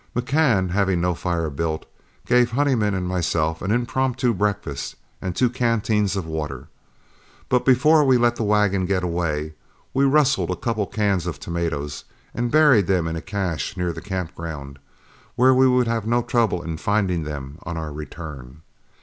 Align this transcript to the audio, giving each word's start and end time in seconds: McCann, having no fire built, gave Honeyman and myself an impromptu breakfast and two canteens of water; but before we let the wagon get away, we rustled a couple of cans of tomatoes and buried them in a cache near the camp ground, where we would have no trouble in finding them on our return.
McCann, 0.15 0.71
having 0.71 0.99
no 0.99 1.13
fire 1.13 1.51
built, 1.51 1.85
gave 2.25 2.49
Honeyman 2.49 2.95
and 2.95 3.07
myself 3.07 3.61
an 3.61 3.69
impromptu 3.69 4.33
breakfast 4.33 4.95
and 5.21 5.35
two 5.35 5.47
canteens 5.47 6.15
of 6.15 6.25
water; 6.25 6.69
but 7.49 7.65
before 7.67 8.03
we 8.03 8.17
let 8.17 8.35
the 8.35 8.41
wagon 8.43 8.87
get 8.87 9.03
away, 9.03 9.53
we 9.93 10.03
rustled 10.05 10.49
a 10.49 10.55
couple 10.55 10.85
of 10.85 10.91
cans 10.91 11.27
of 11.27 11.39
tomatoes 11.39 12.05
and 12.33 12.49
buried 12.49 12.87
them 12.87 13.07
in 13.07 13.15
a 13.15 13.21
cache 13.21 13.77
near 13.77 13.93
the 13.93 14.01
camp 14.01 14.33
ground, 14.33 14.79
where 15.35 15.53
we 15.53 15.67
would 15.67 15.85
have 15.85 16.07
no 16.07 16.23
trouble 16.23 16.63
in 16.63 16.77
finding 16.77 17.21
them 17.21 17.59
on 17.61 17.77
our 17.77 17.93
return. 17.93 18.63